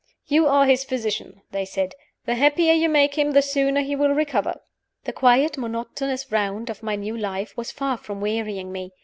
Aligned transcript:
"You 0.25 0.47
are 0.47 0.65
his 0.65 0.83
physician," 0.83 1.43
they 1.51 1.63
said; 1.63 1.93
"the 2.25 2.33
happier 2.33 2.73
you 2.73 2.89
make 2.89 3.19
him, 3.19 3.33
the 3.33 3.43
sooner 3.43 3.81
he 3.81 3.95
will 3.95 4.09
recover." 4.15 4.59
The 5.03 5.13
quiet, 5.13 5.59
monotonous 5.59 6.31
round 6.31 6.71
of 6.71 6.81
my 6.81 6.95
new 6.95 7.15
life 7.15 7.55
was 7.55 7.69
far 7.71 7.97
from 7.97 8.19
wearying 8.19 8.71
me. 8.71 8.93